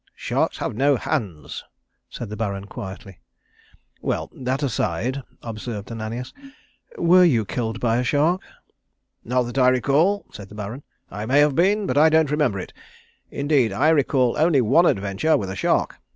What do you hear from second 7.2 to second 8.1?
you killed by a